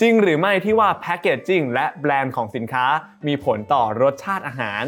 [0.00, 2.86] จริงหรือไม่ที่ว่าแพคเกจจิ้งและแบรนด์ของสินค้า
[3.26, 4.84] มีผลต่อรสชาติอาหาร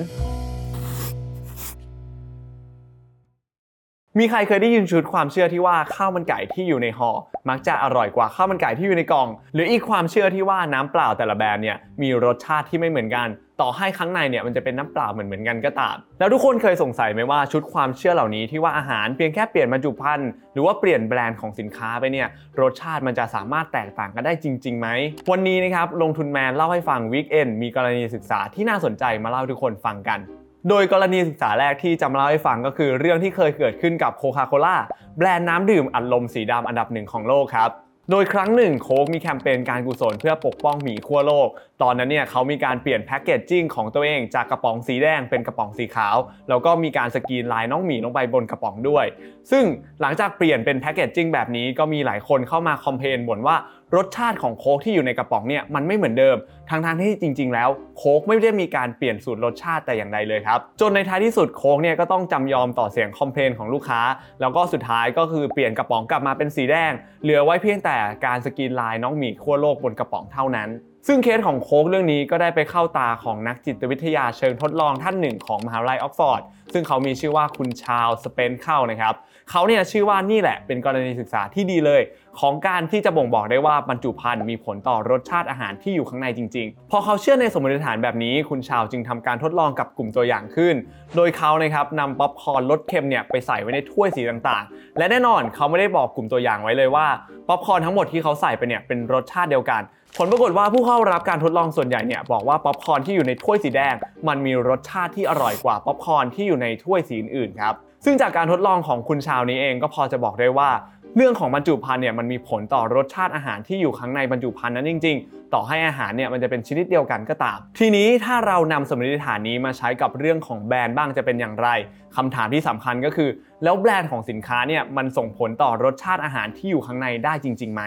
[4.18, 7.10] มีใครเคยได้ยินชุดความเชื่อที่ว่าข้าวมันไก่ที่อยู่ในห่อ
[7.48, 13.28] มักจะอร่อยกว่าข้าวมันไก่ที่อยู่ในกล่อง หรืออีกความเชื่อที่ว่าน้ำเปล่าแต่ละแบรนด์เนี่ยมีรสชาติที่ไม่เหมือนกัน
[13.60, 22.28] ต่อให้ข้างในเนี่ยมันจะเป็นน้ำเปล่าเหมือนเหมือนกันก็ตาม แล้วทุกคนเคยสงสัยไหมว่าชุดความเชื่อเหล่านี้ที่ว่าอาหารเพียงแค่เปลี่ยนบรรจุภัณฑ์หรือว่าเปลี่ยนแบรนด์ของสินค้าไปเนี่ย
[22.60, 24.88] รสชาติมันจะสามารถแตกต่างกันได้จริงๆไหม
[25.30, 30.20] วันนี้นะครับลงทุนแมนเล่าให้ฟัง weekend มีกรณีศึกษาที่น่าสนใจมาเล่าทุกคนฟังกัน
[30.68, 34.76] โดยกรณีศึกษาแรกที่จะมาเล่าให้ฟังก็คือเรื่องที่เคยเกิดขึ้นกับโคคาโคล่า
[35.18, 37.70] แบรนด์น้ำดื่มอัดลมสีดำอันดับหนึ่งของโลกครับ
[38.10, 41.48] โดยครั้งหนึ่งโค้กมีแคมเปญการกุศลเพื่อปกป้องหมีขั้วโลก
[41.82, 46.16] ตอนนั้นเนี่ยเขามีการเปลี่ยน packaging ของตัวเองจากกระป๋องสีแดงเป็นกระป๋องสีขาว
[46.48, 49.04] แล้วก็มีการสกรีนลายน้องหมีลงไปบนกระป๋องด้วย
[49.50, 49.64] ซึ่ง
[50.00, 53.56] หลังจากเปลี่ยนเป็น packaging แบบนี้ก็มีหลายคนเข้ามา complain บ่นว่า
[53.96, 56.36] รสชาติของโค้กที่อยู่ในกระป๋องเนี่ยมันไม่เหมือนเดิม
[56.70, 57.68] ทั้งที่จริง ๆ แล้ว
[57.98, 64.00] โค้กไม่ได้มีการเปลี่ยนสูตรรสชาติแต่อย่างใดเลยครับจนในท้ายที่สุดโค้กเนี่ยก็ต้องจำยอมต่อเสียง complain ของลูกค้า
[64.40, 67.96] แล้วก็สุดท้ายก็คือเปลี่ยนกระป๋องกลับมาเป็นสีแดง เหลือไว้เพียงแต่
[68.26, 70.68] การสกรีนลายน้องหมีขั้วโลกบนกระป๋องเท่านั้น
[71.06, 79.14] ซึ่งเคสของโค้กเรื่องนี้ก็ได้ไปเข้าตาของนักจิตวิทยาเชิงทดลองท่านหนึ่งของมหาวิทยาลัยออกซ์ฟอร์ด ซึ่งเขามีชื่อว่าคุณชาลส์สเปนซ์นะครับ
[79.50, 82.02] เขาเนี่ยเชื่อว่านี่แหละเป็นกรณีศึกษาที่ดีเลย
[82.40, 90.74] ของการที่จะบ่งบอกได้ว่าบรรจุภัณฑ์มีผลต่อรสชาติอาหารที่อยู่ข้างในจริง ๆ พอเขาเชื่อในสมมติฐานแบบนี้ คุณชาลส์จึงทำการทดลองกับกลุ่มตัวอย่างขึ้น
[91.16, 97.06] โดยเขานะครับนำป๊อปคอร์นรสเค็มเนี่ยไปใส่ไว้ในถ้วยสีต่างๆ และแน่นอนเขาไม่ได้บอกกลุ่มตัวอย่างไว้เลยว่า
[97.48, 99.82] ป๊อปคอร์นทั้งหมดที่เขาใส่ไปเนี่ยเป็นรสชาติเดียวกัน
[100.20, 103.94] ผลปรากฏว่าผู้เข้ารับการทดลองส่วนใหญ่เนี่ยบอกว่าป๊อปคอร์นที่อยู่ในถ้วยสีแดง
[104.28, 107.74] มันมีรสชาติที่อร่อยกว่าป๊อปคอร์นที่อยู่ในถ้วยสีอื่นครับ
[108.04, 110.70] ซึ่งจากการทดลองของคุณชาวนี้เองก็พอจะบอกได้ว่า
[111.16, 121.68] เรื่องของบรรจุภัณฑ์เนี่ยมันมีผลต่อรสชาติอาหารที่อยู่ข้างในบรรจุภัณฑ์นั้นจริง ๆ ต่อให้อาหารเนี่ยมันจะเป็นชนิดเดียวกันก็ตาม ทีนี้ถ้าเรานำสมมติฐานนี้มาใช้กับเรื่องของแบรนด์บ้างจะเป็นอย่างไร
[122.16, 123.28] คำถามที่สำคัญก็คือ
[123.64, 127.82] แล้วแบรนด์ของสินค้าเนี่ยมันส่งผลต่อรสชาติอาหารที่อยู่ข้างในได้จริงๆไหม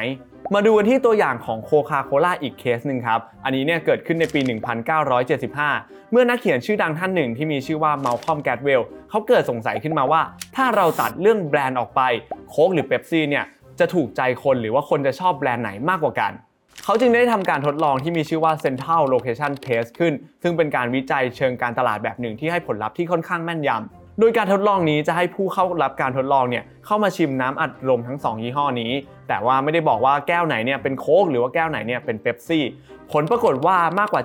[0.56, 4.40] มาดูกันที่ตัวอย่างของโคคาโคล่าอีกเคสหนึ่งครับ อันนี้เนี่ยเกิดขึ้นในปี
[5.26, 10.22] 1975 เมื่อนักเขียนชื่อดังท่านหนึ่งที่มีชื่อว่าเมลคอมแกดเวลเขาเกิดสงสัยขึ้นมาว่า
[10.56, 12.02] ถ้าเราตัดเรื่องแบรนด์ออกไป
[12.50, 13.46] โค้กหรือเบปซี่เนี่ย
[13.80, 16.32] จะถูกใจคนหรือว่าคนจะชอบแบรนด์ไหนมากกว่ากัน
[16.84, 28.92] เขาจึงได้ทำการทดลองที่มีชื่อว่า Central Location Test ขึ้น ซึ่งเป็นการวิจัยเชิงการตลาดแบบหนึ่งที่ให้ผลลัพธ์ที่ค่อนข้างแม่นยำ โดยการทดลองนี้จะให้ผู้เข้ารับการทดลองเนี่ยเข้ามาชิมน้ำอัดลมทั้ง 2 ยี่ห้อนี้
[29.30, 32.66] แต่ว่าไม่ได้บอกว่าแก้วไหนเนี่ยเป็นโค้กหรือว่าแก้วไหนเนี่ยเป็นเบปซี่
[33.12, 34.22] ผลปรากฏว่ามากกว่า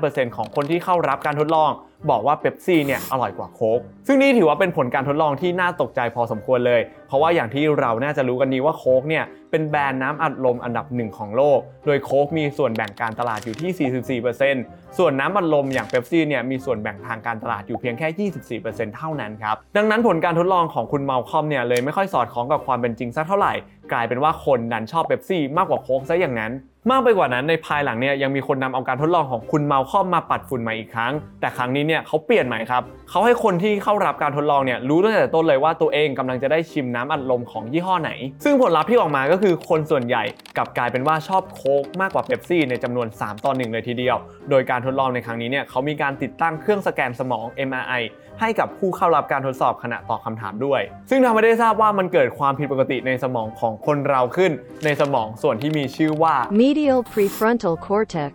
[0.00, 1.70] 75%ของคนที่เข้ารับการทดลอง
[2.10, 14.20] บอกว่าเบปซี่เนี่ยอร่อยกว่าโค้ก ซึ่งนี่ถือว่าเป็นผลการทดลองที่น่าตกใจพอสมควรเลย เพราะว่าอย่างที่เราน่าจะรู้กันดีว่าโค้กเนี่ยเป็นแบรนด์น้ำอัดลมอันดับหนึ่งของโลก โดยโค้กมีส่วนแบ่งการตลาดอยู่ที่
[14.58, 18.30] 44%ส่วนน้ำอัดลมอย่างเบปซี่เนี่ยมีส่วนแบ่งทางการตลาดอยู่เพียงแค่
[18.70, 23.52] 24%เท่านั้นครับ ดังนั้นผลการทดลองของคุณเมาคอมเนี่ยเลยไม่ค่อยสอดคล้องกับความเป็นจริงสักเท่าไหร่
[23.94, 26.52] กลายเป็นว่าคนดันชอบเบปซี่มากกว่าโค้กซะอย่างนั้น
[26.90, 38.10] มากไปกว่านั้นในภายหลังเนี่ยยังมีคนนำเอาการทดลองของคุณเมาคอมมาปัดฝุ่นใหม่อีกครั้ง แต่ครั้งนี้เนี่ยเขาเปลี่ยนใหม่ครับเขาให้คนที่เข้ารับการทดลองเนี่ยรู้ตั้งแต่ต้นเลยว่าตัวเองกำลังจะได้ชิมน้ำอัดลมของยี่ห้อไหน
[38.44, 40.22] ซึ่งผลลัพธ์ที่ออกมาก็คือคนส่วนใหญ่
[40.56, 44.16] กลับกลายเป็นว่าชอบโค้กมากกว่าเบปซี่ในจำนวน 3 ต่อ1เลยทีเดียว
[44.50, 48.04] โดยการทดลองในครั้งนี้เนี่ยเขามีการติดตั้งเครื่องสแกนสมอง MRI
[48.40, 50.80] ให้กับผู้เข้ารับการทดสอบขณะตอบคำถามด้วย
[51.10, 54.52] ซึ่งทำให้ได้ทราบว่ามันเกิดความผิดปกติในสมองของคนเราขึ้น
[54.84, 56.34] ในสมองส่วนที่มีชื่อว่า
[56.74, 58.32] Medial prefrontal cortex.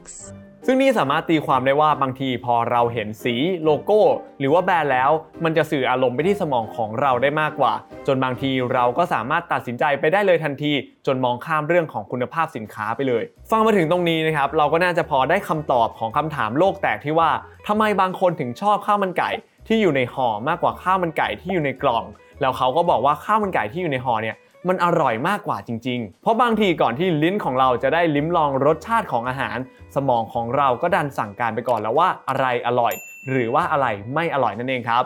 [0.66, 4.01] ซึ่งนี่สามารถตีความได้ว่าบางทีพอเราเห็นสีโลโก้
[4.39, 5.11] หรือว่าแบรนด์แล้ว
[5.44, 7.73] มันจะสื่ออารมณ์ไปที่สมองของเราได้มากกว่า
[8.07, 10.72] จนบางทีเราก็สามารถตัดสินใจไปได้เลยทันที
[11.05, 17.29] จนมองข้ามเรื่องของคุณภาพสินค้าไปเลย ฟังมาถึงตรงนี้นะครับ เราก็น่าจะพอได้คำตอบของคำถามโลกแตกที่ว่า
[17.67, 19.29] ทำไมบางคนถึงชอบข้าวมันไก่
[19.67, 22.03] ที่อยู่ในห่อมากกว่าข้าวมันไก่ที่อยู่ในกล่อง
[22.41, 24.38] แล้วเขาก็บอกว่าข้าวมันไก่ที่อยู่ในห่อเนี่ย
[24.68, 29.58] มันอร่อยมากกว่าจริง ๆ เพราะบางทีก่อนที่ลิ้นของเราจะได้ลิ้มลองรสชาติของอาหาร
[29.96, 32.94] สมองของเราก็ดันสั่งการไปก่อนแล้วว่าอะไรอร่อย
[33.29, 35.03] หรือว่าอะไรไม่อร่อยนั่นเองครับ